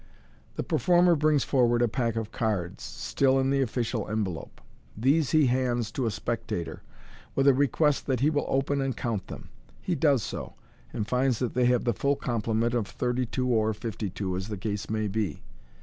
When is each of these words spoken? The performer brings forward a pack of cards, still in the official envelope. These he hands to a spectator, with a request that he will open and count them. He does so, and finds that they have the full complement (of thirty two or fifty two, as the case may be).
The 0.55 0.63
performer 0.63 1.15
brings 1.15 1.43
forward 1.43 1.83
a 1.83 1.87
pack 1.87 2.15
of 2.15 2.31
cards, 2.31 2.81
still 2.81 3.37
in 3.37 3.51
the 3.51 3.61
official 3.61 4.09
envelope. 4.09 4.59
These 4.97 5.29
he 5.29 5.45
hands 5.45 5.91
to 5.91 6.07
a 6.07 6.09
spectator, 6.09 6.81
with 7.35 7.47
a 7.47 7.53
request 7.53 8.07
that 8.07 8.19
he 8.19 8.31
will 8.31 8.47
open 8.47 8.81
and 8.81 8.97
count 8.97 9.27
them. 9.27 9.49
He 9.79 9.93
does 9.93 10.23
so, 10.23 10.55
and 10.91 11.07
finds 11.07 11.37
that 11.37 11.53
they 11.53 11.65
have 11.65 11.83
the 11.83 11.93
full 11.93 12.15
complement 12.15 12.73
(of 12.73 12.87
thirty 12.87 13.27
two 13.27 13.47
or 13.49 13.75
fifty 13.75 14.09
two, 14.09 14.35
as 14.35 14.47
the 14.47 14.57
case 14.57 14.89
may 14.89 15.07
be). 15.07 15.43